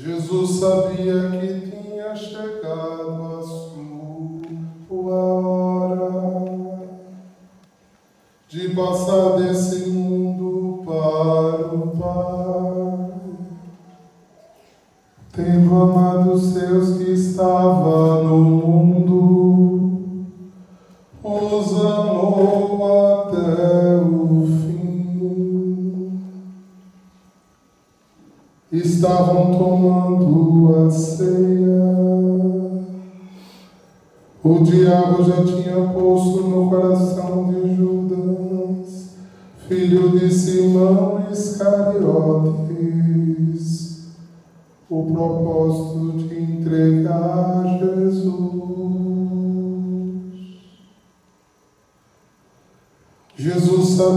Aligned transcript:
Jesus 0.00 0.60
sabia 0.60 1.28
que 1.28 1.67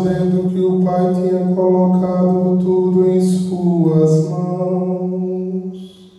sabendo 0.01 0.49
que 0.49 0.59
o 0.59 0.81
Pai 0.83 1.13
tinha 1.13 1.53
colocado 1.53 2.57
tudo 2.59 3.07
em 3.07 3.21
suas 3.21 4.29
mãos 4.29 6.11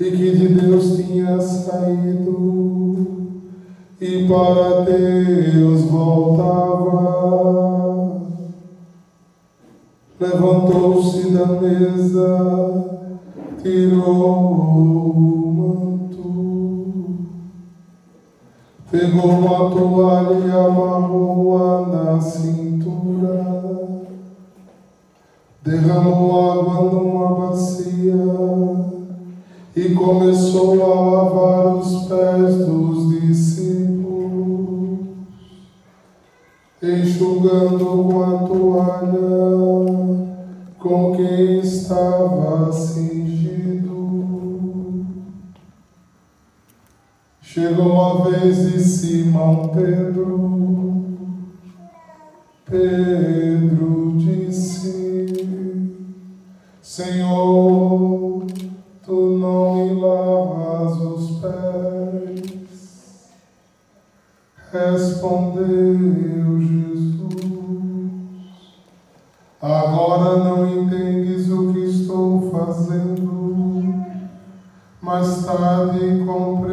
e 0.00 0.04
que 0.04 0.36
de 0.36 0.48
Deus 0.48 0.96
tinha 0.96 1.38
saído 1.38 3.10
e 4.00 4.26
para 4.26 4.80
Deus 4.84 5.82
voltava, 5.82 7.02
levantou-se 10.18 11.30
da 11.30 11.44
mesa, 11.46 12.98
tirou 13.62 15.39
Pegou 18.90 19.30
uma 19.30 19.70
toalha 19.70 20.34
e 20.34 20.50
amarrou-a 20.50 21.86
na 21.86 22.20
cintura. 22.20 23.70
Derramou 25.62 26.50
água 26.50 26.90
numa 26.90 27.46
bacia 27.46 28.14
e 29.76 29.94
começou 29.94 30.82
a 30.82 31.00
lavar 31.08 31.76
os 31.76 32.08
pés 32.08 32.66
dos 32.66 33.20
discípulos, 33.20 34.98
enxugando 36.82 37.84
com 38.08 38.22
a 38.24 38.38
toalha 38.48 39.50
com 40.80 41.12
que 41.14 41.60
estava 41.60 42.72
cingido. 42.72 43.39
Chegou 47.52 48.00
a 48.00 48.30
vez 48.30 48.70
de 48.70 48.78
Simão 48.78 49.70
Pedro. 49.74 51.04
Pedro 52.64 54.14
disse: 54.18 55.34
Senhor, 56.80 58.46
tu 59.02 59.36
não 59.40 59.74
me 59.74 60.00
lavas 60.00 61.00
os 61.00 61.40
pés. 61.40 63.30
Respondeu 64.72 66.60
Jesus: 66.60 67.42
Agora 69.60 70.36
não 70.38 70.84
entendes 70.84 71.50
o 71.50 71.72
que 71.72 71.80
estou 71.80 72.48
fazendo 72.52 73.40
mais 75.02 75.44
tarde 75.44 76.24
compreenderás. 76.24 76.69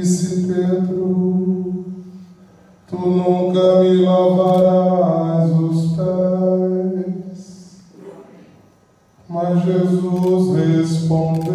Disse 0.00 0.46
Pedro, 0.46 1.84
tu 2.88 2.96
nunca 2.96 3.80
me 3.80 4.00
lavarás 4.02 5.50
os 5.60 5.94
pés. 5.94 7.82
Mas 9.28 9.62
Jesus 9.62 10.56
respondeu, 10.56 11.50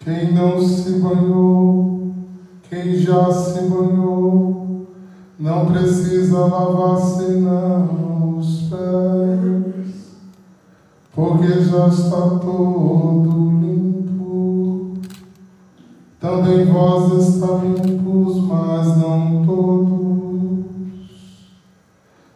quem 0.00 0.32
não 0.32 0.60
se 0.60 0.90
banhou, 0.98 2.14
quem 2.68 2.96
já 2.96 3.30
se 3.32 3.60
banhou, 3.68 4.88
não 5.38 5.66
precisa 5.66 6.46
lavar 6.46 7.00
senão 7.00 8.38
os 8.38 8.62
pés, 8.62 9.15
porque 11.16 11.48
já 11.62 11.88
está 11.88 12.20
todo 12.38 13.50
limpo. 13.58 14.98
Também 16.20 16.66
vós 16.66 17.26
está 17.26 17.62
limpos, 17.64 18.36
mas 18.42 18.98
não 18.98 19.46
todos. 19.46 20.66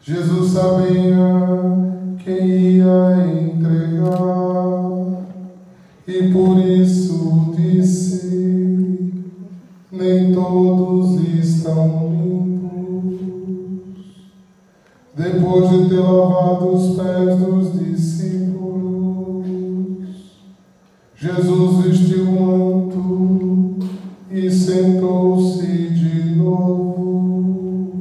Jesus 0.01 0.53
sabia 0.53 1.19
quem 2.25 2.79
ia 2.79 3.43
entregar 3.43 4.01
e 6.09 6.33
por 6.33 6.59
isso 6.59 7.53
disse: 7.55 9.13
nem 9.93 10.33
todos 10.33 11.21
estão 11.35 12.09
limpos. 12.11 13.21
Depois 15.15 15.69
de 15.69 15.91
ter 15.91 16.01
lavado 16.01 16.73
os 16.73 16.97
pés 16.97 17.39
dos 17.39 17.79
discípulos, 17.79 18.50
Jesus 21.23 21.85
vestiu 21.85 22.31
o 22.31 22.33
manto 22.33 23.77
e 24.31 24.51
sentou-se 24.51 25.67
de 25.91 26.35
novo 26.35 27.93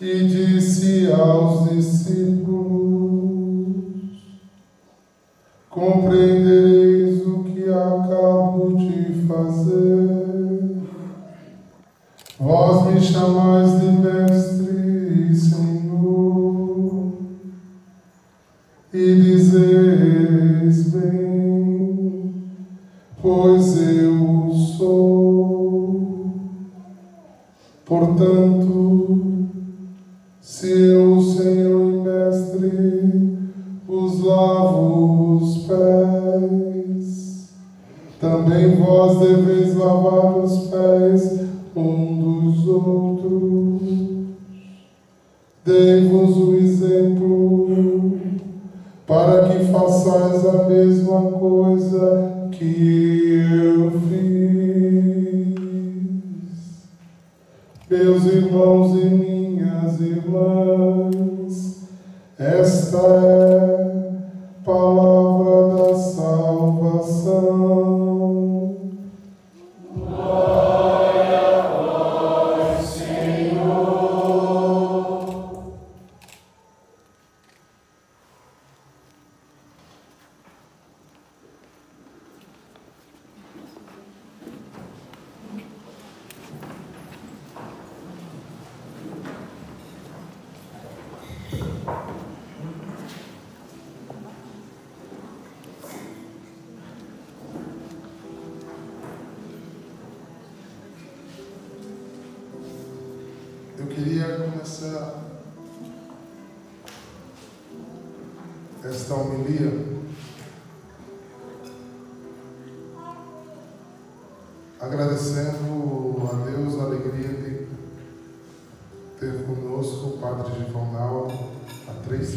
e 0.00 0.28
disse 0.28 1.10
aos 1.10 1.68
discípulos: 1.70 2.52
Compreendereis 5.68 7.26
o 7.26 7.42
que 7.42 7.64
acabo 7.68 8.76
de 8.76 9.26
fazer. 9.26 10.78
Vós 12.38 12.94
me 12.94 13.00
chamais 13.00 13.80
de 13.80 13.86
mestre 13.86 15.30
e 15.32 15.34
Senhor, 15.34 15.69
Portanto, 28.20 29.48
se 30.42 30.70
eu, 30.70 31.22
Senhor 31.22 31.90
e 31.90 32.00
Mestre, 32.02 33.38
vos 33.88 34.22
lavo 34.22 35.36
os 35.36 35.66
pés, 35.66 37.48
também 38.20 38.76
vós 38.76 39.20
deveis 39.20 39.74
lavar 39.74 40.36
os 40.36 40.66
pés 40.66 41.46
um 41.74 42.18
dos 42.18 42.68
outros. 42.68 43.88
Dei-vos 45.64 46.36
o 46.36 46.56
exemplo 46.56 48.18
para 49.06 49.48
que 49.48 49.64
façais 49.72 50.44
a 50.46 50.64
mesma 50.68 51.22
coisa 51.22 52.48
que 52.52 53.09
Meus 57.90 58.24
irmãos 58.24 58.94
e 59.02 59.04
minhas 59.06 60.00
irmãs, 60.00 61.88
esta 62.38 62.98
é 62.98 63.49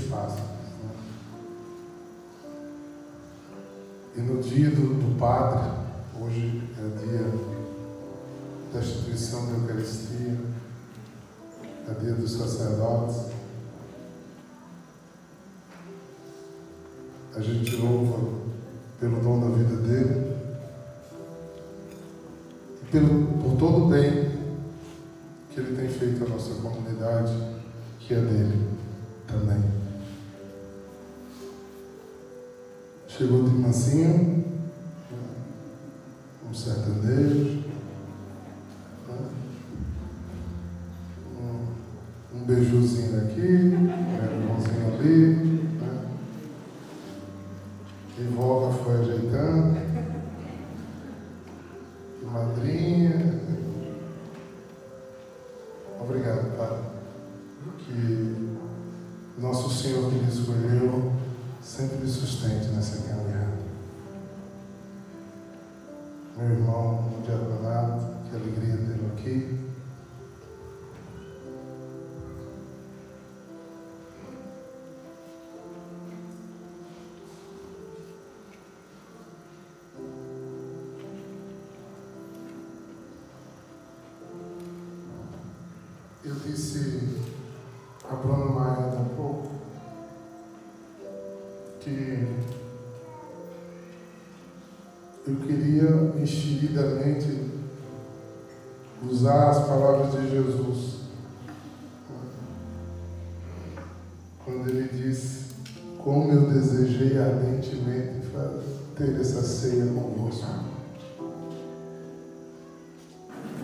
passos. 0.04 0.40
né? 0.40 0.96
E 4.16 4.22
no 4.22 4.42
dia 4.42 4.70
do, 4.70 4.94
do 4.94 5.20
Padre, 5.20 5.72
hoje 6.20 6.64
é 6.78 7.06
dia 7.06 7.32
da 8.74 8.80
instituição 8.80 9.46
da 9.46 9.52
Eucaristia, 9.60 10.40
é 11.90 11.94
dia 12.00 12.14
dos 12.14 12.32
sacerdotes. 12.32 13.32
A 17.36 17.42
gente 17.42 17.76
louva 17.78 18.44
pelo 19.00 19.20
dom 19.22 19.40
da 19.40 19.58
vida 19.58 19.76
dele 19.78 20.34
e 22.82 22.86
pelo, 22.92 23.26
por 23.42 23.58
todo 23.58 23.86
o 23.86 23.90
bem 23.90 24.32
que 25.50 25.60
ele 25.60 25.76
tem 25.76 25.90
feito 25.90 26.24
à 26.24 26.30
nossa 26.30 26.54
comunidade, 26.62 27.34
que 28.00 28.14
é 28.14 28.22
dele 28.22 28.68
também. 29.28 29.73
Mansinho, 33.74 34.46
um 36.48 36.54
sertanejo, 36.54 37.64
né? 39.08 39.18
um, 42.36 42.46
beijuzinho 42.46 43.18
aqui, 43.18 43.42
um 43.42 44.14
irmãozinho 44.24 44.94
ali, 44.94 45.26
né? 45.82 45.90
Volga 48.36 48.78
foi 48.78 49.00
ajeitando, 49.00 49.80
madrinha. 52.32 53.42
Obrigado, 56.00 56.56
Pai. 56.56 56.80
Que 57.80 58.60
nosso 59.40 59.68
Senhor 59.72 60.12
que 60.12 60.18
nos 60.18 60.38
escolheu 60.38 61.12
sempre 61.60 61.98
me 61.98 62.08
sustente 62.08 62.68
nessa 62.68 63.08
caminhada. 63.08 63.63
Meu 66.36 66.48
irmão 66.48 66.98
diaconato, 67.24 68.08
que 68.28 68.36
alegria 68.36 68.78
tê-lo 68.88 69.12
aqui. 69.16 69.73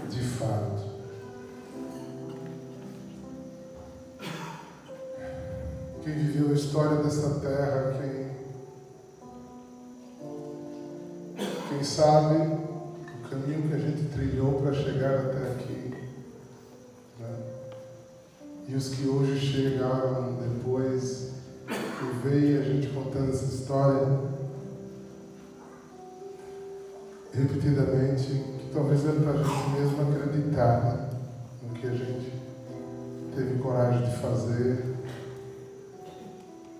De 0.10 0.22
fato. 0.22 0.84
Quem 6.04 6.14
viveu 6.14 6.52
a 6.52 6.54
história 6.54 6.98
dessa 6.98 7.40
terra, 7.40 7.98
quem, 8.00 8.30
quem 11.70 11.84
sabe 11.84 12.36
o 12.36 13.30
caminho 13.30 13.68
que 13.68 13.74
a 13.74 13.80
gente 13.80 14.10
trilhou 14.14 14.62
para 14.62 14.74
chegar 14.74 15.26
até 15.26 15.52
aqui, 15.52 15.94
né? 17.20 17.38
e 18.68 18.76
os 18.76 18.90
que 18.90 19.08
hoje 19.08 19.40
chegaram 19.40 20.36
depois, 20.36 21.32
e 21.68 22.28
veio 22.28 22.62
a 22.62 22.64
gente 22.64 22.90
contando 22.90 23.32
essa 23.32 23.46
história 23.46 24.39
repetidamente, 27.40 28.28
que 28.28 28.70
talvez 28.74 29.06
é 29.06 29.12
para 29.12 29.32
a 29.32 29.44
gente 29.44 29.70
mesmo 29.70 30.02
acreditar 30.02 30.82
né? 30.84 31.10
no 31.64 31.74
que 31.74 31.88
a 31.88 31.92
gente 31.92 32.34
teve 33.36 33.60
coragem 33.60 34.10
de 34.10 34.18
fazer 34.18 34.96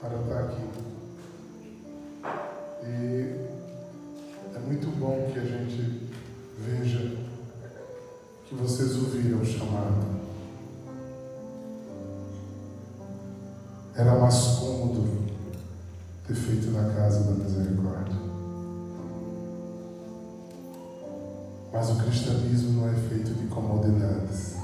para 0.02 0.20
estar 0.20 0.40
aqui. 0.40 0.62
E 2.84 3.36
é 4.56 4.60
muito 4.60 4.88
bom 5.00 5.30
que 5.32 5.40
a 5.40 5.46
gente 5.46 6.10
veja 6.58 7.18
que 8.48 8.56
vocês 8.56 8.96
ouviram 8.98 9.42
o 9.42 9.46
chamado. 9.46 10.20
Era 13.96 14.16
mais 14.16 14.36
cômodo 14.60 15.30
ter 16.28 16.34
feito 16.34 16.72
na 16.72 16.94
casa 16.94 17.24
da 17.24 17.44
misericórdia. 17.44 18.29
Mas 21.72 21.90
o 21.92 21.96
cristianismo 21.96 22.82
não 22.82 22.90
é 22.90 22.94
feito 22.94 23.32
de 23.34 23.48
comodidades. 23.48 24.58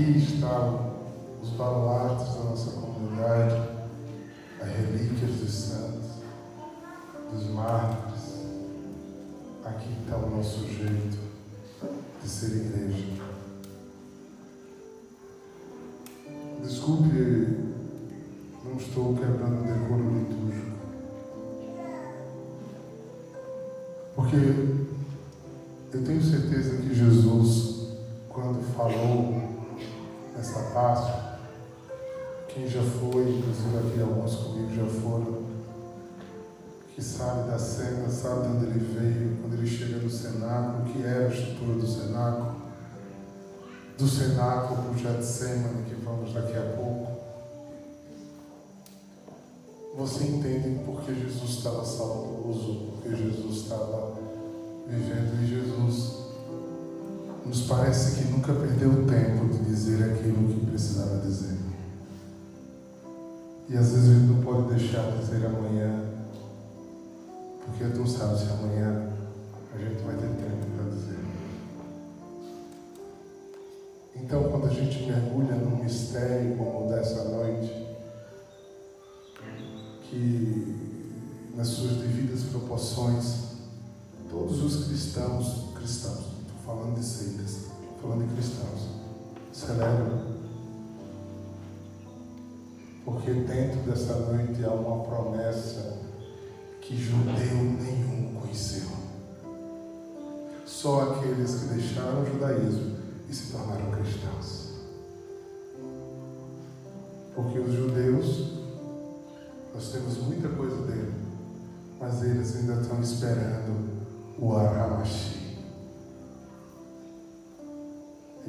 Aqui 0.00 0.16
estão 0.16 0.94
os 1.42 1.50
baluartes 1.50 2.34
da 2.34 2.44
nossa 2.44 2.70
comunidade, 2.70 3.68
as 4.58 4.68
relíquias 4.68 5.30
dos 5.32 5.52
santos, 5.52 6.06
dos 7.30 7.50
mártires. 7.50 8.46
Aqui 9.62 9.90
está 10.00 10.16
o 10.16 10.30
nosso 10.30 10.66
jeito 10.68 11.18
de 12.22 12.28
ser 12.30 12.46
igreja. 12.46 13.08
Desculpe, 16.62 17.58
não 18.64 18.76
estou 18.78 19.14
quebrando 19.14 19.60
o 19.60 19.64
decoro 19.64 20.18
litúrgico. 20.18 20.76
Porque 24.16 24.36
eu 25.92 26.04
tenho 26.04 26.22
certeza 26.22 26.78
que 26.78 26.94
Jesus, 26.94 27.98
quando 28.30 28.62
falou 28.74 29.50
Páscoa, 30.72 31.38
quem 32.48 32.68
já 32.68 32.82
foi, 32.82 33.22
inclusive 33.22 33.78
aqui 33.78 34.00
alguns 34.00 34.36
comigo 34.36 34.74
já 34.74 34.86
foram, 34.86 35.44
que 36.94 37.02
sabe 37.02 37.50
da 37.50 37.58
cena, 37.58 38.08
sabe 38.08 38.42
de 38.42 38.48
onde 38.48 38.66
ele 38.66 38.78
veio, 38.78 39.38
quando 39.40 39.54
ele 39.54 39.66
chega 39.66 39.98
no 39.98 40.10
o 40.80 40.84
que 40.92 41.02
era 41.02 41.26
a 41.26 41.28
estrutura 41.28 41.74
do 41.74 41.86
cenáculo, 41.86 42.56
do 43.96 44.08
cenáculo 44.08 44.82
para 44.82 44.92
o 44.92 44.98
Getsemane, 44.98 45.84
que 45.84 45.94
vamos 45.96 46.32
daqui 46.32 46.56
a 46.56 46.76
pouco. 46.76 47.20
Você 49.96 50.24
entende 50.24 50.82
porque 50.84 51.14
Jesus 51.14 51.49
parece 57.70 58.16
que 58.16 58.32
nunca 58.32 58.52
perdeu 58.52 59.06
tempo 59.06 59.46
de 59.46 59.64
dizer 59.64 60.02
aquilo 60.02 60.48
que 60.48 60.66
precisava 60.66 61.18
dizer. 61.18 61.56
E 63.68 63.76
às 63.76 63.92
vezes 63.92 64.10
a 64.10 64.14
gente 64.14 64.26
não 64.26 64.42
pode 64.42 64.74
deixar 64.74 65.08
de 65.12 65.18
dizer 65.18 65.46
amanhã, 65.46 66.04
porque 67.64 67.84
tu 67.84 68.00
não 68.00 68.06
sabe 68.08 68.40
se 68.40 68.50
amanhã 68.50 69.12
a 69.72 69.78
gente 69.78 70.02
vai 70.02 70.16
ter 70.16 70.26
tempo 70.26 70.66
para 70.74 70.90
dizer. 70.90 71.20
Então, 74.16 74.50
quando 74.50 74.66
a 74.66 74.74
gente 74.74 75.06
mergulha 75.06 75.54
num 75.54 75.84
mistério 75.84 76.56
como 76.56 76.86
o 76.86 76.88
dessa 76.88 77.22
noite, 77.22 77.86
que 80.10 81.06
nas 81.54 81.68
suas 81.68 81.92
devidas 81.92 82.42
proporções, 82.50 83.44
todos 84.28 84.60
os 84.60 84.86
cristãos, 84.86 85.68
cristãos, 85.76 86.39
falando 86.64 86.94
de 86.98 87.04
seitas, 87.04 87.66
falando 88.00 88.28
de 88.28 88.34
cristãos, 88.34 88.88
celebram. 89.52 90.30
Porque 93.04 93.32
dentro 93.32 93.80
dessa 93.82 94.14
noite 94.14 94.64
há 94.64 94.70
uma 94.70 95.04
promessa 95.04 95.98
que 96.80 96.96
judeu 96.96 97.56
nenhum 97.56 98.34
conheceu. 98.40 98.88
Só 100.66 101.12
aqueles 101.12 101.54
que 101.54 101.74
deixaram 101.74 102.22
o 102.22 102.26
judaísmo 102.26 102.96
e 103.28 103.34
se 103.34 103.52
tornaram 103.52 103.90
cristãos. 103.90 104.70
Porque 107.34 107.58
os 107.58 107.72
judeus, 107.72 108.60
nós 109.74 109.92
temos 109.92 110.18
muita 110.18 110.48
coisa 110.48 110.76
dele, 110.86 111.14
mas 111.98 112.22
eles 112.22 112.56
ainda 112.56 112.80
estão 112.80 113.00
esperando 113.00 113.90
o 114.38 114.56
Aramashi. 114.56 115.39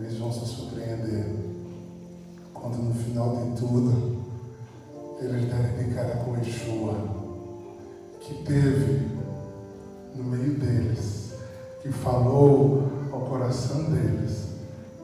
Eles 0.02 0.18
vão 0.18 0.34
se 0.34 0.46
surpreender 0.48 1.28
quando 2.52 2.78
no 2.78 2.94
final 2.94 3.36
de 3.36 3.60
tudo 3.60 4.20
eles 5.20 5.46
derem 5.46 5.90
de 5.90 5.94
cara 5.94 6.16
com 6.18 6.36
Yeshua, 6.38 6.96
que 8.20 8.44
teve 8.44 9.12
no 10.16 10.24
meio 10.24 10.56
deles, 10.56 11.34
que 11.84 11.92
falou 11.92 12.92
ao 13.12 13.22
coração 13.22 13.92
deles, 13.92 14.48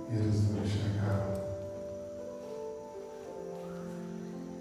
e 0.09 0.15
eles 0.15 0.41
não 0.49 0.63
enxergaram. 0.63 1.41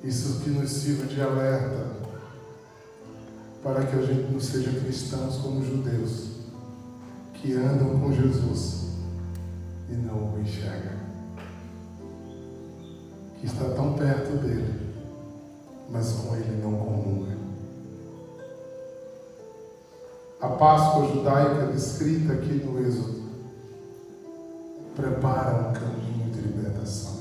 Isso 0.04 0.40
que 0.40 0.50
nos 0.50 0.70
sirva 0.70 1.06
de 1.06 1.18
alerta 1.18 1.96
para 3.62 3.86
que 3.86 3.96
a 3.96 4.02
gente 4.02 4.30
não 4.30 4.40
seja 4.40 4.70
cristãos 4.80 5.36
como 5.38 5.64
judeus, 5.64 6.28
que 7.32 7.54
andam 7.54 7.98
com 7.98 8.12
Jesus 8.12 8.86
e 9.88 9.94
não 9.94 10.34
o 10.34 10.40
enxergam. 10.40 10.96
Que 13.38 13.46
está 13.46 13.64
tão 13.70 13.94
perto 13.94 14.36
dele, 14.38 14.94
mas 15.90 16.12
com 16.12 16.34
ele 16.36 16.60
não 16.62 16.76
comunga. 16.76 17.36
A 20.40 20.48
Páscoa 20.48 21.08
judaica 21.12 21.72
descrita 21.72 22.32
aqui 22.34 22.54
no 22.64 22.78
Êxodo 22.86 23.26
prepara 24.96 25.68
um 25.68 25.72
caminho 25.72 26.30
de 26.32 26.40
libertação. 26.40 27.16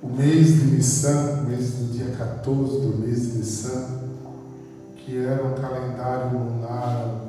O 0.00 0.08
mês 0.08 0.46
de 0.46 0.64
Nissan, 0.66 1.42
mês 1.48 1.72
do 1.72 1.92
dia 1.92 2.14
14 2.16 2.80
do 2.80 2.98
mês 2.98 3.32
de 3.32 3.38
Nissan, 3.38 4.00
que 4.96 5.18
era 5.18 5.44
um 5.44 5.54
calendário 5.54 6.38
lunar, 6.38 7.21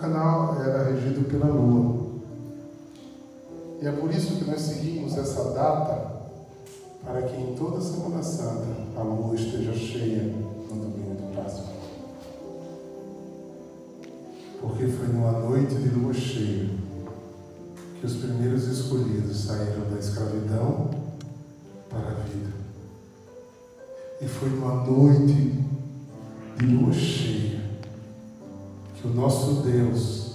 canal 0.00 0.56
era 0.60 0.90
regido 0.90 1.28
pela 1.28 1.46
lua. 1.46 2.08
E 3.80 3.86
é 3.86 3.92
por 3.92 4.10
isso 4.10 4.36
que 4.36 4.50
nós 4.50 4.60
seguimos 4.60 5.16
essa 5.16 5.50
data, 5.50 6.20
para 7.04 7.22
que 7.22 7.36
em 7.36 7.54
toda 7.54 7.80
Semana 7.80 8.22
Santa 8.22 8.66
a 8.96 9.02
lua 9.02 9.34
esteja 9.34 9.72
cheia 9.74 10.22
no 10.22 10.76
domingo 10.76 11.14
do 11.14 11.36
Páscoa. 11.36 11.70
Porque 14.60 14.86
foi 14.86 15.08
numa 15.08 15.32
noite 15.32 15.74
de 15.74 15.88
lua 15.90 16.12
cheia 16.12 16.68
que 17.98 18.06
os 18.06 18.16
primeiros 18.16 18.64
escolhidos 18.64 19.44
saíram 19.44 19.90
da 19.90 19.98
escravidão 19.98 20.90
para 21.88 22.08
a 22.08 22.14
vida. 22.14 22.50
E 24.22 24.26
foi 24.26 24.48
numa 24.50 24.84
noite 24.84 25.54
de 26.56 26.66
lua 26.66 26.92
cheia 26.92 27.29
que 29.00 29.08
o 29.08 29.14
nosso 29.14 29.62
Deus 29.62 30.30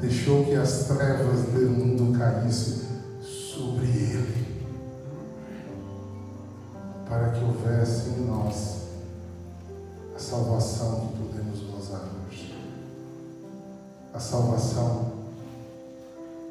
deixou 0.00 0.44
que 0.44 0.54
as 0.54 0.86
trevas 0.86 1.42
do 1.42 1.60
mundo 1.70 2.18
caíssem 2.18 2.84
sobre 3.20 3.86
ele, 3.86 4.46
para 7.06 7.30
que 7.30 7.44
houvesse 7.44 8.10
em 8.10 8.26
nós 8.26 8.84
a 10.16 10.18
salvação 10.18 11.08
que 11.08 11.18
podemos 11.18 11.60
gozar 11.60 12.08
hoje. 12.26 12.54
A 14.14 14.20
salvação 14.20 15.12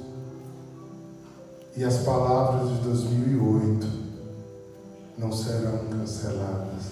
E 1.79 1.85
as 1.85 1.99
palavras 1.99 2.71
de 2.71 2.83
2008 2.83 3.87
não 5.17 5.31
serão 5.31 5.79
canceladas, 5.89 6.87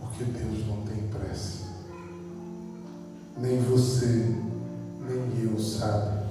porque 0.00 0.24
Deus 0.24 0.66
não 0.66 0.78
tem 0.86 1.06
pressa. 1.08 1.64
Nem 3.36 3.58
você, 3.60 4.34
nem 5.06 5.42
eu 5.44 5.58
sabe 5.60 6.24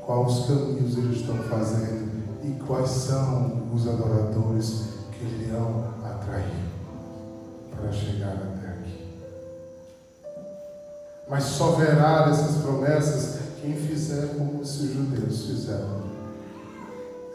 quais 0.00 0.38
os 0.38 0.46
caminhos 0.46 0.96
eles 0.96 1.16
estão 1.18 1.36
fazendo 1.38 2.12
e 2.44 2.52
quais 2.64 2.90
são 2.90 3.68
os 3.74 3.88
adoradores 3.88 4.84
que 5.10 5.24
irão 5.48 5.94
atrair 6.04 6.62
para 7.72 7.90
chegar 7.90 8.34
até 8.34 8.68
aqui. 8.68 9.04
Mas 11.28 11.42
só 11.42 11.72
verá 11.72 12.28
essas 12.30 12.62
promessas 12.62 13.40
quem 13.60 13.74
fizer 13.74 14.36
como 14.36 14.62
esses 14.62 14.94
judeus 14.94 15.46
fizeram. 15.46 16.05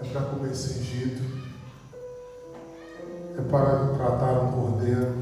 É 0.04 0.08
para 0.12 0.22
comer 0.22 0.56
cingido, 0.56 1.22
é 3.38 3.42
para 3.50 3.94
tratar 3.96 4.44
um 4.44 4.52
cordeiro, 4.52 5.14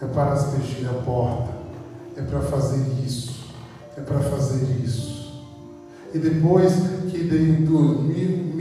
é 0.00 0.06
para 0.06 0.32
aspergir 0.32 0.88
a 0.88 0.94
porta, 1.02 1.52
é 2.16 2.22
para 2.22 2.40
fazer 2.40 2.86
isso, 3.04 3.44
é 3.96 4.00
para 4.00 4.20
fazer 4.20 4.64
isso. 4.84 5.44
E 6.14 6.18
depois 6.18 6.72
que 7.10 7.24
de 7.24 7.38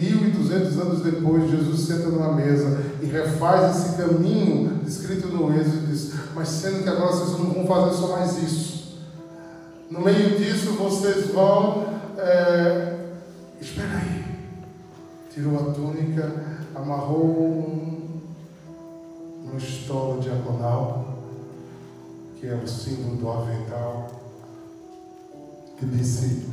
mil 0.04 0.28
e 0.28 0.32
duzentos 0.32 0.78
anos 0.80 1.02
depois, 1.02 1.50
Jesus 1.50 1.82
senta 1.82 2.08
numa 2.08 2.34
mesa 2.34 2.84
e 3.02 3.06
refaz 3.06 3.78
esse 3.78 3.96
caminho 3.96 4.80
descrito 4.84 5.28
no 5.28 5.56
Êxodo 5.56 5.84
e 5.84 5.88
diz, 5.88 6.14
mas 6.36 6.48
sendo 6.50 6.84
que 6.84 6.90
agora 6.90 7.12
vocês 7.12 7.40
não 7.40 7.54
vão 7.54 7.68
fazer 7.68 7.96
só 7.96 8.08
mais 8.08 8.38
isso. 8.42 8.98
No 9.90 10.02
meio 10.02 10.38
disso 10.38 10.72
vocês 10.74 11.28
vão. 11.28 11.94
É, 12.18 12.98
espera 13.62 13.98
aí. 13.98 14.33
Tirou 15.34 15.58
a 15.58 15.74
túnica, 15.74 16.32
amarrou 16.75 17.25
um, 17.25 18.22
estolo 19.58 20.22
diagonal, 20.22 21.18
que 22.40 22.46
é 22.46 22.54
o 22.54 22.68
símbolo 22.68 23.16
do 23.16 23.32
avental, 23.32 24.12
e 25.82 25.86
disse: 25.88 26.50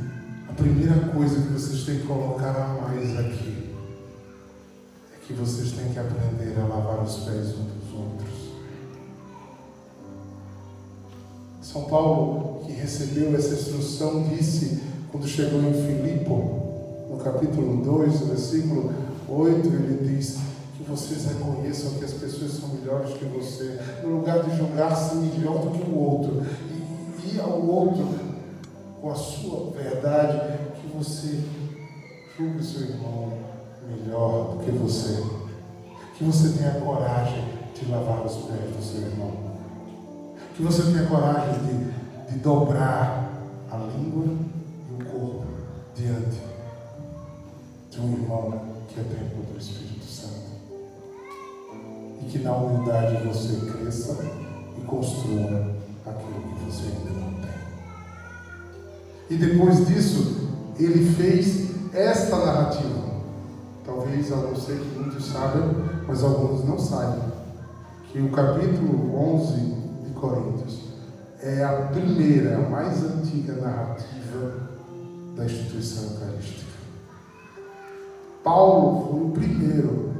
a 0.49 0.53
primeira 0.53 1.09
coisa 1.09 1.41
que 1.41 1.53
vocês 1.53 1.83
têm 1.83 1.99
que 1.99 2.07
colocar 2.07 2.55
a 2.55 2.81
mais 2.81 3.19
aqui 3.19 3.75
é 5.13 5.27
que 5.27 5.33
vocês 5.33 5.73
têm 5.73 5.93
que 5.93 5.99
aprender 5.99 6.59
a 6.59 6.65
lavar 6.65 7.03
os 7.03 7.17
pés 7.17 7.49
uns 7.49 7.71
dos 7.71 7.93
outros. 7.93 8.51
São 11.61 11.83
Paulo, 11.83 12.63
que 12.65 12.71
recebeu 12.71 13.35
essa 13.35 13.53
instrução, 13.53 14.23
disse, 14.23 14.81
quando 15.11 15.27
chegou 15.27 15.61
em 15.61 15.71
Filipe, 15.71 16.60
no 17.11 17.17
capítulo 17.17 17.83
2, 17.83 18.19
versículo 18.21 18.93
8, 19.27 19.67
ele 19.67 20.15
diz 20.15 20.39
que 20.77 20.83
vocês 20.83 21.25
reconheçam 21.25 21.95
que 21.95 22.05
as 22.05 22.13
pessoas 22.13 22.53
são 22.53 22.69
melhores 22.69 23.13
que 23.15 23.25
você, 23.25 23.77
no 24.01 24.17
lugar 24.17 24.41
de 24.43 24.55
julgar-se 24.55 25.15
melhor 25.15 25.59
do 25.59 25.71
que 25.71 25.91
o 25.91 25.97
outro, 25.97 26.41
e 26.69 27.35
ir 27.35 27.41
ao 27.41 27.61
outro 27.61 28.07
com 29.01 29.11
a 29.11 29.15
sua 29.15 29.71
verdade, 29.71 30.57
que 30.79 30.87
você 30.87 31.43
julgue 32.37 32.59
o 32.59 32.63
seu 32.63 32.81
irmão 32.81 33.33
melhor 33.85 34.55
do 34.55 34.63
que 34.63 34.71
você, 34.71 35.21
que 36.17 36.23
você 36.23 36.57
tenha 36.57 36.79
coragem 36.79 37.43
de 37.75 37.91
lavar 37.91 38.25
os 38.25 38.35
pés 38.35 38.73
do 38.73 38.81
seu 38.81 39.01
irmão. 39.01 39.31
Que 40.55 40.63
você 40.63 40.83
tenha 40.83 41.07
coragem 41.07 41.59
de, 41.65 42.31
de 42.31 42.39
dobrar 42.39 43.31
a 43.69 43.77
língua 43.77 44.25
e 44.89 44.93
o 44.93 45.05
corpo 45.05 45.45
diante 45.95 46.50
de 47.91 48.01
um 48.01 48.13
irmão 48.13 48.53
que 48.87 48.99
é 48.99 49.03
templo 49.03 49.43
do 49.43 49.59
Espírito 49.59 50.05
Santo. 50.05 50.49
E 52.21 52.25
que 52.25 52.39
na 52.39 52.55
humildade 52.55 53.27
você 53.27 53.71
cresça 53.71 54.17
e 54.77 54.81
construa 54.81 55.75
aquilo 56.05 56.41
que 56.41 56.65
você 56.65 56.87
ainda 56.87 57.19
não 57.19 57.33
tem. 57.41 57.51
E 59.29 59.35
depois 59.35 59.85
disso, 59.87 60.49
ele 60.79 61.13
fez 61.13 61.69
esta 61.93 62.37
narrativa. 62.37 63.11
Talvez, 63.85 64.31
eu 64.31 64.37
não 64.37 64.55
sei 64.55 64.77
que 64.77 64.97
muitos 64.97 65.25
sabem, 65.25 65.63
mas 66.07 66.23
alguns 66.23 66.63
não 66.65 66.79
sabem. 66.79 67.21
Que 68.11 68.19
o 68.19 68.31
capítulo 68.31 69.15
11 69.35 69.81
Coríntios. 70.21 70.91
É 71.41 71.63
a 71.63 71.87
primeira, 71.87 72.57
a 72.57 72.69
mais 72.69 73.03
antiga 73.03 73.53
narrativa 73.53 74.69
da 75.35 75.45
instituição 75.45 76.13
eucarística. 76.13 76.70
Paulo 78.43 79.07
foi 79.07 79.21
o 79.21 79.31
primeiro 79.31 80.11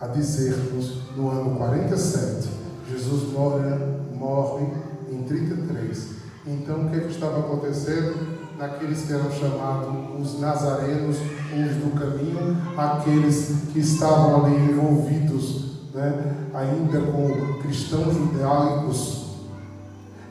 a 0.00 0.06
dizer-nos 0.06 1.16
no 1.16 1.30
ano 1.30 1.56
47. 1.56 2.48
Jesus 2.90 3.32
morre, 3.32 3.68
morre 4.14 4.66
em 5.10 5.22
33. 5.22 6.08
Então 6.46 6.86
o 6.86 6.90
que, 6.90 6.96
é 6.96 7.00
que 7.00 7.10
estava 7.10 7.40
acontecendo? 7.40 8.38
Naqueles 8.58 9.02
que 9.02 9.12
eram 9.12 9.30
chamados 9.30 10.20
os 10.20 10.40
nazarenos, 10.40 11.16
os 11.16 11.76
do 11.76 11.98
caminho, 11.98 12.56
aqueles 12.76 13.68
que 13.72 13.78
estavam 13.78 14.44
ali 14.44 14.56
envolvidos 14.56 15.68
né, 15.94 16.34
ainda 16.54 17.00
com 17.00 17.60
cristãos 17.62 18.14
judaicos 18.14 19.28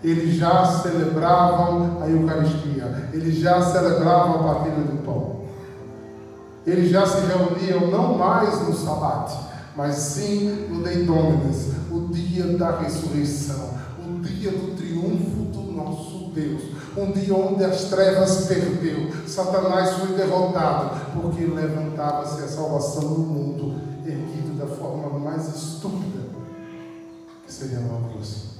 eles 0.03 0.35
já 0.35 0.65
celebravam 0.65 2.01
a 2.01 2.09
Eucaristia, 2.09 3.09
eles 3.11 3.37
já 3.37 3.61
celebravam 3.61 4.35
a 4.35 4.53
partilha 4.53 4.83
do 4.83 5.03
pão. 5.03 5.46
Eles 6.67 6.91
já 6.91 7.07
se 7.07 7.25
reuniam 7.25 7.89
não 7.89 8.17
mais 8.17 8.67
no 8.67 8.75
Sabate, 8.75 9.37
mas 9.73 9.95
sim 9.95 10.67
no 10.69 10.83
Dei 10.83 11.05
Dominus, 11.05 11.69
o 11.89 12.09
dia 12.11 12.45
da 12.57 12.77
ressurreição, 12.81 13.69
o 14.05 14.19
dia 14.19 14.51
do 14.51 14.75
triunfo 14.75 15.43
do 15.45 15.71
nosso 15.71 16.29
Deus, 16.31 16.63
um 16.97 17.13
dia 17.13 17.33
onde 17.33 17.63
as 17.63 17.85
trevas 17.85 18.47
perdeu, 18.47 19.09
Satanás 19.25 19.91
foi 19.91 20.17
derrotado, 20.17 20.99
porque 21.13 21.45
levantava-se 21.45 22.43
a 22.43 22.47
salvação 22.49 23.13
do 23.13 23.21
mundo, 23.21 23.81
erguido 24.05 24.57
da 24.57 24.67
forma 24.67 25.17
mais 25.17 25.47
estúpida, 25.47 26.19
que 27.45 27.53
seria 27.53 27.79
uma 27.79 28.09
cruz. 28.09 28.57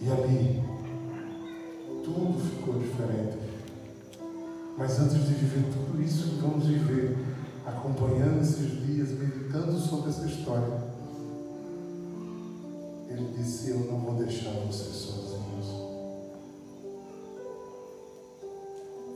E 0.00 0.10
ali, 0.10 0.64
tudo 2.02 2.40
ficou 2.40 2.74
diferente. 2.74 3.47
Mas 4.78 5.00
antes 5.00 5.24
de 5.24 5.34
viver 5.34 5.72
tudo 5.72 6.00
isso 6.00 6.28
que 6.28 6.36
vamos 6.36 6.64
viver, 6.64 7.18
acompanhando 7.66 8.40
esses 8.40 8.70
dias, 8.86 9.08
meditando 9.10 9.76
sobre 9.76 10.10
essa 10.10 10.24
história, 10.24 10.72
ele 13.08 13.34
disse: 13.36 13.70
Eu 13.70 13.80
não 13.80 13.98
vou 13.98 14.14
deixar 14.14 14.50
vocês 14.50 14.94
sozinhos. 14.94 15.66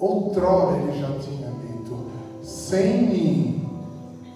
Outrora 0.01 0.79
ele 0.79 1.01
já 1.01 1.17
tinha 1.21 1.53
dito: 1.53 2.11
Sem 2.43 3.03
mim, 3.07 3.69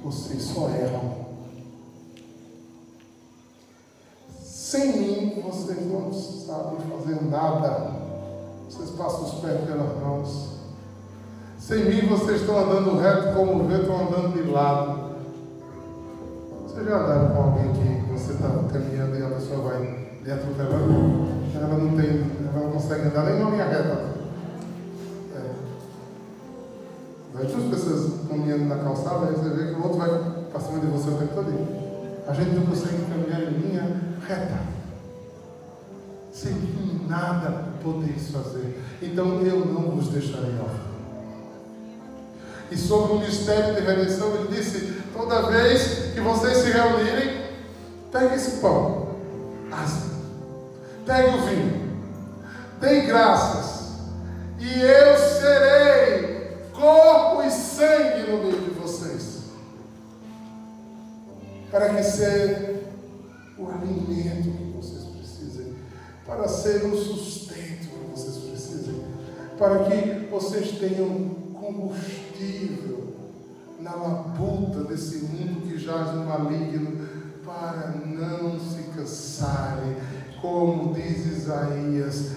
vocês 0.05 0.45
só 0.45 0.69
erram. 0.69 1.27
Sem 4.41 4.97
mim, 4.97 5.43
vocês 5.43 5.87
não 5.89 6.13
sabem 6.13 6.79
fazer 6.89 7.21
nada. 7.25 7.97
Vocês 8.71 8.91
passam 8.91 9.25
os 9.25 9.41
pés 9.41 9.65
pelas 9.65 10.01
mãos. 10.01 10.56
Sem 11.59 11.85
mim, 11.85 12.07
vocês 12.07 12.43
estão 12.43 12.59
andando 12.59 12.99
reto 12.99 13.35
como 13.35 13.65
o 13.65 13.67
vento, 13.67 13.91
andando 13.91 14.35
de 14.35 14.51
lado. 14.51 15.17
Vocês 16.63 16.87
já 16.87 16.97
andaram 16.97 17.31
com 17.31 17.43
alguém 17.43 17.73
que 17.73 18.13
você 18.13 18.33
está 18.33 18.49
caminhando 18.73 19.17
e 19.17 19.23
a 19.23 19.31
pessoa 19.31 19.63
vai 19.63 20.09
lhe 20.23 20.31
atropelando? 20.31 21.27
Ela 21.55 21.79
não 21.79 21.97
tem, 21.97 22.25
ela 22.47 22.65
não 22.65 22.73
consegue 22.73 23.09
andar 23.09 23.25
nem 23.25 23.41
uma 23.41 23.51
linha 23.51 23.65
reta. 23.65 24.17
É. 25.35 25.51
Vai 27.33 27.47
duas 27.47 27.71
pessoas 27.71 28.29
caminhando 28.29 28.67
na 28.67 28.77
calçada, 28.77 29.27
aí 29.27 29.35
você 29.35 29.49
vê 29.49 29.73
que 29.73 29.81
o 29.81 29.83
outro 29.83 29.99
vai 29.99 30.11
para 30.51 30.61
cima 30.61 30.79
de 30.81 30.87
você 30.87 31.09
o 31.11 31.17
tempo 31.17 31.35
todo. 31.35 31.87
A 32.29 32.33
gente 32.35 32.55
não 32.55 32.67
consegue 32.67 33.07
caminhar 33.11 33.43
em 33.43 33.59
linha 33.59 34.01
reta. 34.29 34.59
Sem 36.33 36.55
nada 37.09 37.65
podeis 37.83 38.31
fazer. 38.31 38.79
Então 39.01 39.41
eu 39.41 39.65
não 39.65 39.91
vos 39.93 40.09
deixarei 40.09 40.55
órfãos. 40.61 40.86
E 42.71 42.77
sobre 42.77 43.13
o 43.13 43.21
mistério 43.21 43.75
de 43.75 43.81
redenção, 43.81 44.35
ele 44.35 44.57
disse: 44.57 45.01
toda 45.13 45.51
vez 45.51 46.13
que 46.13 46.21
vocês 46.21 46.59
se 46.59 46.71
reunirem, 46.71 47.43
pegue 48.11 48.35
esse 48.35 48.61
pão, 48.61 49.17
asa, 49.71 50.11
pegue 51.05 51.37
o 51.37 51.43
vinho, 51.43 52.03
dê 52.81 53.03
graças, 53.03 53.99
e 54.59 54.81
eu 54.81 55.17
serei 55.17 56.57
corpo 56.73 57.43
e 57.43 57.51
sangue 57.51 58.31
no 58.31 58.39
meio 58.39 58.61
de 58.61 58.71
vocês, 58.71 59.43
para 61.71 61.95
que 61.95 62.03
seja 62.03 62.83
o 63.57 63.69
alimento 63.69 64.51
que 64.51 64.73
vocês 64.77 65.05
precisem, 65.05 65.77
para 66.27 66.49
ser 66.49 66.85
o 66.85 66.97
sustento 66.97 67.89
que 67.89 68.11
vocês 68.11 68.37
precisem, 68.39 69.05
para 69.57 69.85
que 69.85 70.27
vocês 70.29 70.73
tenham 70.79 71.37
combustível 71.55 72.26
na 73.81 73.95
labuta 73.95 74.85
desse 74.85 75.19
mundo 75.19 75.63
que 75.63 75.79
jaz 75.79 76.15
no 76.15 76.25
maligno, 76.25 77.07
para 77.45 77.95
não 78.05 78.59
se 78.59 78.83
cansarem, 78.95 79.97
como 80.41 80.93
diz 80.93 81.27
Isaías, 81.27 82.33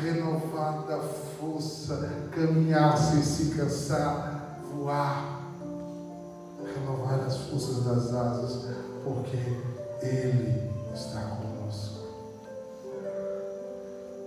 renovar 0.00 0.84
da 0.86 0.98
força, 0.98 2.10
caminhar 2.30 2.96
sem 2.98 3.22
se 3.22 3.54
cansar, 3.54 4.60
voar, 4.70 5.40
renovar 6.74 7.20
as 7.26 7.38
forças 7.38 7.84
das 7.84 8.12
asas, 8.12 8.66
porque 9.02 9.36
Ele 10.02 10.70
está 10.94 11.20
conosco. 11.20 12.04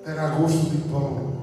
Terá 0.04 0.30
gosto 0.30 0.70
de 0.72 0.78
pão 0.89 1.37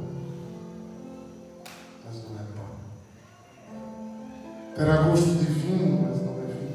terá 4.74 5.02
gosto 5.02 5.26
de 5.26 5.44
vinho, 5.44 6.02
mas 6.02 6.20
não 6.20 6.32
é 6.32 6.46
vinho. 6.46 6.74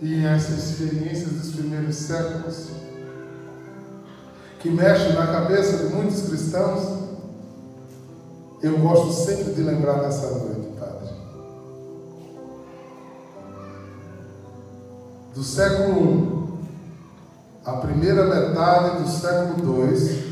E 0.00 0.24
essas 0.24 0.70
experiências 0.70 1.32
dos 1.32 1.54
primeiros 1.54 1.96
séculos, 1.96 2.68
que 4.60 4.70
mexem 4.70 5.12
na 5.12 5.26
cabeça 5.26 5.86
de 5.86 5.94
muitos 5.94 6.22
cristãos, 6.22 7.00
eu 8.62 8.78
gosto 8.78 9.12
sempre 9.12 9.52
de 9.54 9.62
lembrar 9.62 10.02
nessa 10.02 10.30
noite, 10.30 10.68
Padre. 10.78 11.10
Do 15.34 15.42
século 15.42 16.58
I, 17.64 17.68
a 17.68 17.72
primeira 17.72 18.24
metade 18.24 19.02
do 19.02 19.08
século 19.08 19.82
II, 19.82 20.30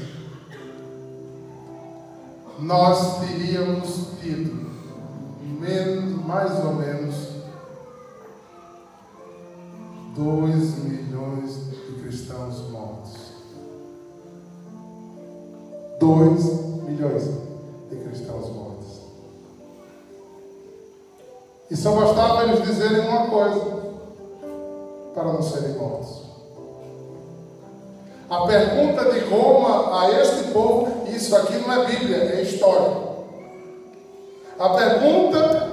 nós 2.61 3.20
teríamos 3.20 4.09
tido 4.20 4.68
menos, 5.59 6.25
mais 6.25 6.64
ou 6.64 6.75
menos 6.75 7.14
2 10.14 10.85
milhões 10.85 11.71
de 11.71 12.03
cristãos 12.03 12.71
mortos. 12.71 13.12
2 16.01 16.44
milhões 16.85 17.25
de 17.90 17.97
cristãos 17.97 18.49
mortos. 18.51 19.01
E 21.71 21.77
só 21.77 21.92
bastava 21.92 22.44
eles 22.44 22.62
dizerem 22.62 23.07
uma 23.09 23.27
coisa 23.27 23.79
para 25.14 25.25
não 25.25 25.42
serem 25.42 25.77
mortos. 25.77 26.29
A 28.31 28.47
pergunta 28.47 29.11
de 29.12 29.21
Roma 29.21 30.01
a 30.01 30.11
este 30.21 30.53
povo, 30.53 31.09
isso 31.09 31.35
aqui 31.35 31.57
não 31.59 31.73
é 31.73 31.87
Bíblia, 31.87 32.16
é 32.16 32.42
história. 32.42 33.08
A 34.59 34.71
pergunta 34.71 35.68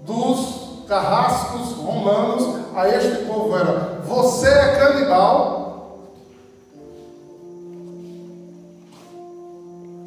dos 0.00 0.86
carrascos 0.88 1.72
romanos 1.72 2.64
a 2.74 2.88
este 2.88 3.26
povo 3.26 3.54
era: 3.54 4.00
Você 4.06 4.48
é 4.48 4.76
canibal? 4.76 6.06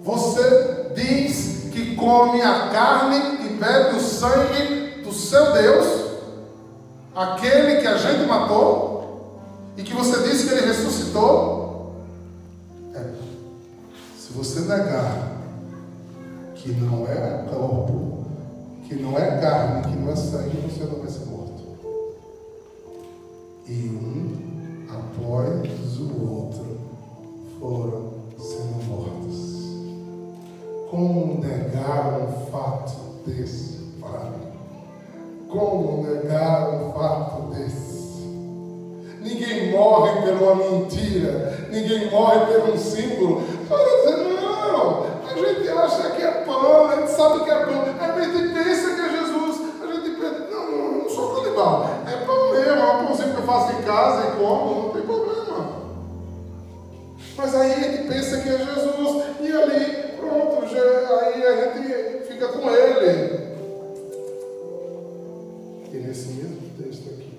Você 0.03 0.91
diz 0.95 1.69
que 1.71 1.95
come 1.95 2.41
a 2.41 2.69
carne 2.69 3.45
e 3.45 3.49
bebe 3.53 3.97
o 3.97 4.01
sangue 4.01 5.03
do 5.03 5.13
seu 5.13 5.53
Deus, 5.53 5.85
aquele 7.15 7.81
que 7.81 7.87
a 7.87 7.97
gente 7.97 8.25
matou, 8.25 9.39
e 9.77 9.83
que 9.83 9.93
você 9.93 10.27
disse 10.27 10.47
que 10.47 10.55
ele 10.55 10.65
ressuscitou? 10.65 11.93
É. 12.95 13.03
Se 14.17 14.33
você 14.33 14.61
negar 14.61 15.28
que 16.61 16.71
não 16.71 17.07
é 17.07 17.45
corpo, 17.49 18.25
que 18.85 18.95
não 18.95 19.17
é 19.17 19.39
carne, 19.39 19.83
que 19.83 19.97
não 19.97 20.11
é 20.11 20.15
sangue, 20.15 20.57
você 20.57 20.83
não 20.83 20.99
vai 20.99 21.09
ser 21.09 21.25
morto. 21.25 21.63
E 23.65 23.87
um 23.87 24.85
após 24.89 25.99
o 25.99 26.29
outro 26.29 26.79
foram 27.59 28.13
sendo 28.37 28.83
mortos. 28.89 29.59
Como 30.89 31.39
negar 31.39 32.19
um 32.19 32.51
fato 32.51 33.21
desse, 33.25 33.77
Pai? 34.01 34.31
Como 35.47 36.03
negar 36.03 36.69
um 36.73 36.91
fato 36.91 37.53
desse? 37.53 37.89
Ninguém 39.21 39.71
morre 39.71 40.21
por 40.21 40.41
uma 40.41 40.55
mentira, 40.55 41.67
ninguém 41.71 42.09
morre 42.09 42.39
por 42.45 42.73
um 42.73 42.77
símbolo. 42.77 43.43
Para 43.67 43.77
dizer, 43.77 44.41
não, 44.41 45.03
a 45.29 45.35
gente 45.35 45.69
acha 45.69 46.09
que 46.11 46.21
é 46.23 46.31
pão, 46.43 46.87
a 46.87 46.95
gente 46.95 47.08
sabe 47.19 47.43
que 47.43 47.51
é 47.51 47.65
pão. 47.65 47.83
A 47.99 48.21
gente 48.21 48.53
pensa 48.53 48.95
que 48.95 49.01
é 49.01 49.09
Jesus. 49.09 49.61
A 49.83 49.93
gente 49.93 50.09
pensa, 50.15 50.47
não, 50.49 50.71
não, 50.71 50.91
não 50.99 51.09
sou 51.09 51.35
canibal. 51.35 51.89
É 52.07 52.25
pão 52.25 52.51
mesmo, 52.51 52.71
é 52.71 52.93
um 52.93 53.05
pãozinho 53.05 53.35
que 53.35 53.41
eu 53.41 53.45
faço 53.45 53.73
em 53.73 53.81
casa 53.83 54.27
e 54.27 54.37
como, 54.37 54.83
não 54.83 54.89
tem 54.91 55.01
problema. 55.01 55.79
Mas 57.35 57.55
aí 57.55 57.73
a 57.73 57.79
gente 57.79 58.07
pensa 58.07 58.39
que 58.39 58.49
é 58.49 58.57
Jesus. 58.57 59.25
E 59.41 59.51
ali, 59.51 60.15
pronto, 60.17 60.67
já, 60.67 60.81
aí 61.17 61.45
a 61.45 61.73
gente 61.73 62.27
fica 62.27 62.47
com 62.47 62.69
ele. 62.69 63.49
E 65.91 65.97
nesse 65.97 66.29
mesmo 66.29 66.69
texto 66.81 67.09
aqui, 67.09 67.37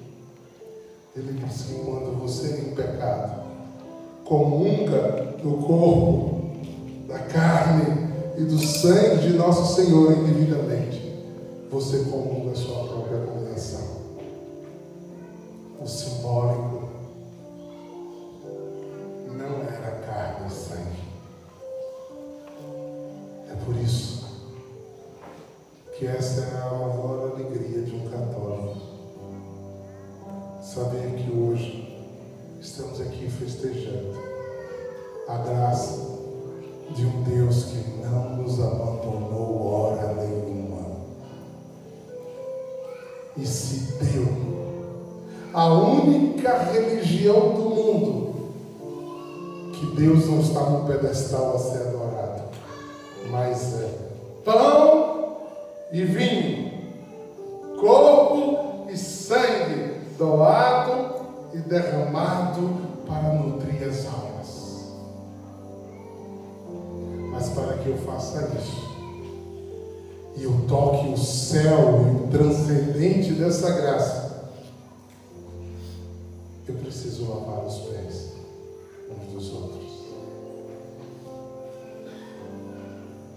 ele 1.17 1.33
diz 1.33 1.63
que 1.63 1.75
quando 1.75 2.19
você 2.19 2.49
em 2.49 2.75
pecado 2.75 3.41
comunga 4.25 5.37
do 5.43 5.53
corpo 5.67 6.51
da 7.09 7.19
carne 7.19 8.11
e 8.41 8.45
do 8.45 8.59
sangue 8.59 9.20
nosso 9.41 9.75
Senhor 9.75 10.13
indevidamente, 10.13 11.01
você 11.71 12.05
comunga 12.05 12.53
a 12.53 12.55
sua 12.55 12.85
própria 12.85 13.21
condenação. 13.21 14.01
O 15.81 15.87
simbólico 15.87 16.91
não 19.29 19.63
era 19.63 19.93
carne 20.05 20.47
e 20.47 20.51
sangue. 20.51 21.01
É 23.51 23.55
por 23.65 23.75
isso 23.77 24.27
que 25.97 26.07
essa 26.07 26.43
é 26.43 26.61
a 26.61 26.75
maior 26.75 27.33
alegria 27.33 27.83
de 27.83 27.97
um 27.97 28.11
católico. 28.11 28.77
Saber 30.63 31.15
que 31.15 31.33
hoje 31.33 31.99
estamos 32.61 33.01
aqui 33.01 33.31
festejando 33.31 34.21
a 35.27 35.39
graça 35.39 36.11
de 36.95 37.07
um 37.07 37.23
Deus 37.23 37.65
que 37.65 38.03
não 38.03 38.20
E 43.37 43.47
se 43.47 43.93
deu 44.05 44.51
a 45.53 45.73
única 45.73 46.59
religião 46.59 47.55
do 47.55 47.71
mundo 47.71 48.31
que 49.73 49.87
Deus 49.97 50.27
não 50.27 50.41
está 50.41 50.61
no 50.61 50.87
pedestal 50.87 51.57
a 51.57 51.59
ser 51.59 51.89
adorado, 51.89 52.43
mas 53.31 53.81
é 53.81 53.99
pão 54.45 55.37
e 55.93 56.05
vinho, 56.05 56.73
corpo 57.81 58.91
e 58.91 58.97
sangue 58.97 60.01
doado 60.19 61.21
e 61.53 61.59
derramado 61.59 62.91
para 63.07 63.33
nutrir 63.33 63.89
as 63.89 64.07
almas. 64.07 64.85
Mas 67.31 67.49
para 67.49 67.79
que 67.79 67.89
eu 67.89 67.97
faça 67.99 68.51
isso, 68.59 68.90
e 70.37 70.45
eu 70.45 70.65
toque 70.69 71.09
o 71.09 71.17
céu 71.17 72.07
e 72.07 72.25
o 72.25 72.29
transcendente 72.29 73.33
dessa 73.33 73.71
graça, 73.73 74.51
eu 76.69 76.75
preciso 76.77 77.29
lavar 77.29 77.67
os 77.67 77.79
pés 77.81 78.31
uns 79.11 79.33
dos 79.33 79.53
outros. 79.53 79.91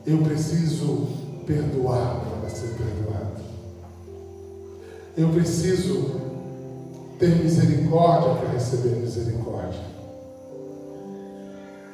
Eu 0.05 0.17
preciso 0.19 1.07
perdoar 1.45 2.19
para 2.41 2.49
ser 2.49 2.75
perdoado. 2.75 3.41
Eu 5.15 5.29
preciso 5.29 6.21
ter 7.19 7.35
misericórdia 7.41 8.35
para 8.35 8.49
receber 8.49 8.97
misericórdia. 8.97 9.81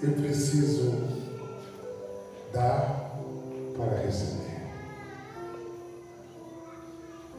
Eu 0.01 0.13
preciso 0.13 0.93
dar 2.53 3.19
para 3.77 3.97
receber. 3.97 4.48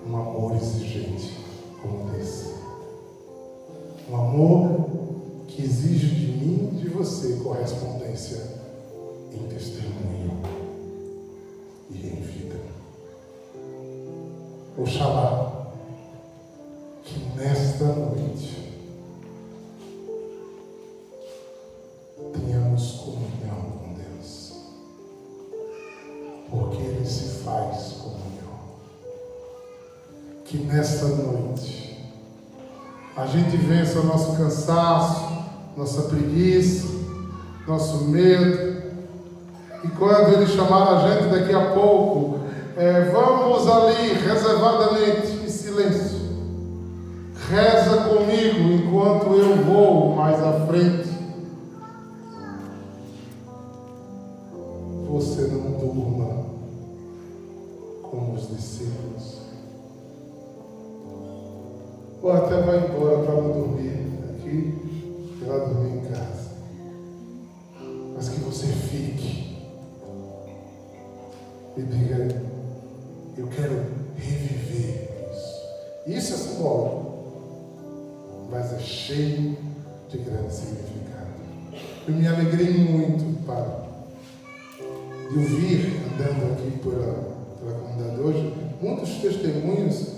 Um 0.06 0.16
amor 0.16 0.56
exigente 0.56 1.36
como 1.80 2.14
esse. 2.16 2.54
Um 4.10 4.16
amor 4.16 4.86
que 5.46 5.62
exige 5.62 6.06
de 6.14 6.26
mim 6.32 6.70
e 6.72 6.76
de 6.76 6.88
você 6.88 7.36
correspondência 7.42 8.42
em 9.32 9.46
testemunho 9.48 10.40
e 11.90 12.06
em 12.06 12.20
vida. 12.22 12.56
Oxalá 14.78 15.49
gente 33.30 33.56
vença 33.56 34.00
o 34.00 34.06
nosso 34.06 34.36
cansaço, 34.36 35.30
nossa 35.76 36.02
preguiça, 36.02 36.88
nosso 37.66 38.04
medo. 38.04 38.80
E 39.84 39.88
quando 39.88 40.34
Ele 40.34 40.46
chamar 40.46 40.96
a 40.96 41.08
gente 41.08 41.30
daqui 41.30 41.54
a 41.54 41.70
pouco, 41.70 42.40
é, 42.76 43.10
vamos 43.10 43.66
ali 43.68 44.14
reservadamente, 44.14 45.44
em 45.44 45.48
silêncio. 45.48 46.20
Reza 47.48 47.96
comigo 48.08 48.72
enquanto 48.72 49.26
eu 49.34 49.56
vou 49.64 50.14
mais 50.14 50.42
à 50.42 50.66
frente. 50.66 51.10
Você 55.08 55.42
não 55.42 55.72
durma 55.72 56.44
como 58.02 58.34
os 58.34 58.48
discípulos. 58.48 59.40
Ou 62.22 62.32
até 62.32 62.60
vai 62.60 62.78
embora 62.78 63.09
e 64.50 65.44
vai 65.44 65.60
dormir 65.60 65.98
em 65.98 66.00
casa. 66.12 66.50
Mas 68.14 68.28
que 68.28 68.40
você 68.40 68.66
fique 68.66 69.56
e 71.76 71.82
diga, 71.82 72.42
eu 73.38 73.46
quero 73.46 73.86
reviver 74.16 75.08
isso. 75.32 75.60
Isso 76.06 76.34
é 76.34 76.36
simbólico, 76.36 77.10
mas 78.50 78.72
é 78.72 78.78
cheio 78.80 79.56
de 80.10 80.18
grande 80.18 80.52
significado. 80.52 81.30
Eu 82.06 82.14
me 82.14 82.26
alegrei 82.26 82.76
muito, 82.78 83.44
para 83.46 83.88
de 85.30 85.38
ouvir, 85.38 86.00
andando 86.12 86.52
aqui 86.52 86.70
pela, 86.78 87.14
pela 87.60 87.72
comunidade 87.78 88.20
hoje, 88.20 88.52
muitos 88.82 89.10
testemunhos 89.18 90.08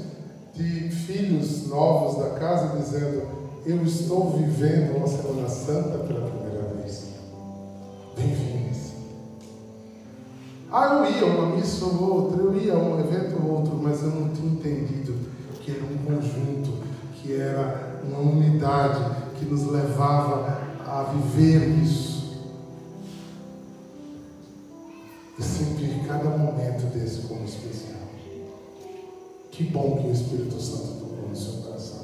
de 0.55 0.90
filhos 0.90 1.68
novos 1.68 2.18
da 2.18 2.31
casa 2.38 2.79
dizendo: 2.79 3.41
Eu 3.64 3.81
estou 3.85 4.31
vivendo 4.31 4.96
uma 4.96 5.07
Semana 5.07 5.48
Santa 5.48 5.98
pela 5.98 6.29
primeira 6.29 6.75
vez. 6.75 7.11
Bem-vindos. 8.16 8.90
Ah, 10.68 11.05
eu 11.05 11.16
ia 11.16 11.27
uma 11.27 11.55
missa 11.55 11.85
ou 11.85 12.12
outra, 12.12 12.42
eu 12.42 12.61
ia 12.61 12.77
um 12.77 12.98
evento 12.98 13.40
ou 13.40 13.59
outro, 13.59 13.77
mas 13.81 14.03
eu 14.03 14.11
não 14.11 14.31
tinha 14.31 14.51
entendido 14.51 15.14
que 15.61 15.70
era 15.70 15.85
um 15.85 15.96
conjunto, 15.98 16.72
que 17.14 17.37
era 17.37 18.01
uma 18.03 18.18
unidade 18.18 19.38
que 19.38 19.44
nos 19.44 19.70
levava 19.70 20.59
a 20.85 21.05
viver 21.05 21.68
isso. 21.85 22.42
E 25.38 25.42
sempre 25.42 26.03
cada 26.09 26.37
momento 26.37 26.92
desse 26.92 27.29
como 27.29 27.44
especial. 27.44 28.03
Que 29.53 29.62
bom 29.62 29.98
que 29.98 30.09
o 30.09 30.12
Espírito 30.12 30.61
Santo 30.61 30.98
tocou 30.98 31.29
no 31.29 31.37
seu 31.37 31.62
coração. 31.62 32.02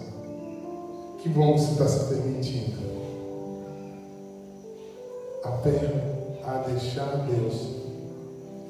Que 1.28 1.34
bom 1.34 1.52
que 1.52 1.60
você 1.60 1.72
está 1.72 1.86
se 1.86 2.04
permitindo. 2.06 2.78
Até 5.44 6.40
a 6.42 6.62
deixar 6.66 7.26
Deus 7.26 7.54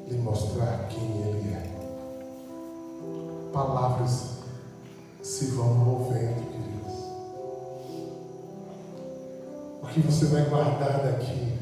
lhe 0.09 0.18
mostrar 0.18 0.88
quem 0.88 1.23
Ele 1.23 1.55
é. 1.55 1.71
Palavras 3.53 4.38
se 5.23 5.44
vão 5.53 5.73
movendo, 5.73 6.51
queridos. 6.51 6.94
O 9.81 9.87
que 9.87 10.01
você 10.01 10.25
vai 10.27 10.44
guardar 10.47 11.05
daqui 11.05 11.53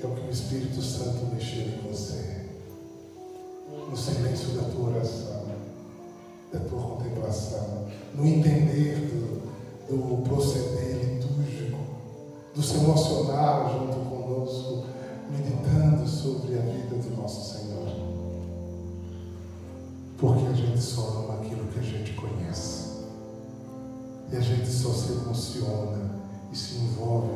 é 0.00 0.06
o 0.06 0.14
que 0.14 0.28
o 0.28 0.30
Espírito 0.30 0.80
Santo 0.80 1.26
mexeu 1.34 1.62
em 1.62 1.90
você. 1.90 2.46
No 3.90 3.96
silêncio 3.96 4.50
da 4.50 4.62
tua 4.70 4.90
oração, 4.90 5.46
da 6.52 6.60
tua 6.60 6.80
contemplação, 6.80 7.88
no 8.14 8.24
entender 8.24 8.94
do, 8.94 9.33
do 9.88 10.22
proceder 10.22 11.04
litúrgico, 11.04 11.78
do 12.54 12.62
se 12.62 12.76
emocionar 12.76 13.70
junto 13.70 13.96
conosco, 14.08 14.84
meditando 15.30 16.08
sobre 16.08 16.58
a 16.58 16.62
vida 16.62 16.96
do 16.96 17.16
nosso 17.16 17.52
Senhor. 17.52 17.88
Porque 20.16 20.46
a 20.46 20.52
gente 20.52 20.80
só 20.80 21.24
ama 21.24 21.34
aquilo 21.34 21.66
que 21.68 21.80
a 21.80 21.82
gente 21.82 22.12
conhece. 22.14 22.94
E 24.32 24.36
a 24.36 24.40
gente 24.40 24.70
só 24.70 24.90
se 24.90 25.12
emociona 25.12 26.10
e 26.50 26.56
se 26.56 26.76
envolve 26.76 27.28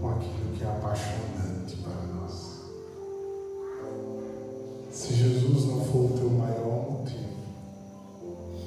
com 0.00 0.10
aquilo 0.10 0.52
que 0.56 0.64
é 0.64 0.68
apaixonante 0.68 1.76
para 1.82 2.02
nós. 2.14 2.58
Se 4.92 5.14
Jesus 5.14 5.64
não 5.64 5.84
for 5.84 6.04
o 6.04 6.18
teu 6.18 6.30
maior 6.30 6.90
motivo, 6.90 7.38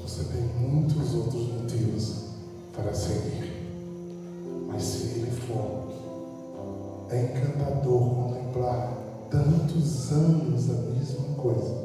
você 0.02 0.24
tem 0.24 0.42
muitos 0.42 1.14
outros 1.14 1.48
motivos 1.54 2.31
para 2.74 2.94
seguir. 2.94 3.52
Mas 4.68 4.84
se 4.84 5.20
Ele 5.20 5.32
for, 5.32 5.92
é 7.10 7.24
encantador 7.24 8.16
contemplar 8.16 8.94
tantos 9.30 10.12
anos 10.12 10.70
a 10.70 10.74
mesma 10.74 11.36
coisa 11.36 11.76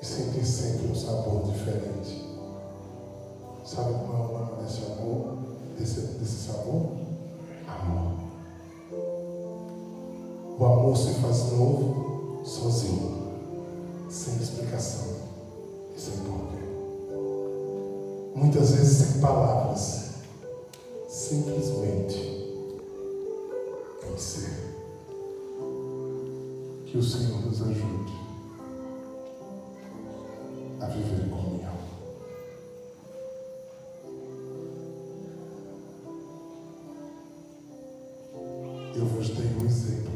e 0.00 0.04
sentir 0.04 0.44
sempre 0.44 0.88
um 0.88 0.94
sabor 0.94 1.44
diferente. 1.44 2.24
Sabe 3.64 3.94
qual 4.04 4.22
é 4.22 4.26
o 4.26 4.38
nome 4.38 4.62
desse 4.62 4.84
amor? 4.92 5.38
Desse, 5.78 6.00
desse 6.18 6.46
sabor? 6.48 6.92
Amor. 7.66 8.12
O 10.58 10.64
amor 10.64 10.96
se 10.96 11.14
faz 11.14 11.50
novo 11.52 12.42
sozinho, 12.44 13.32
sem 14.08 14.36
explicação 14.36 15.14
e 15.96 16.00
sem 16.00 16.14
porquê. 16.18 16.73
Muitas 18.34 18.72
vezes 18.72 18.96
sem 18.96 19.20
palavras, 19.20 20.10
simplesmente 21.08 22.18
em 24.12 24.18
ser. 24.18 24.74
Que 26.86 26.98
o 26.98 27.02
Senhor 27.02 27.40
nos 27.46 27.62
ajude 27.62 28.12
a 30.80 30.86
viver 30.86 31.24
em 31.24 31.28
comunhão. 31.30 31.74
Eu 38.96 39.06
vos 39.06 39.28
dei 39.30 39.46
um 39.46 39.64
exemplo, 39.64 40.13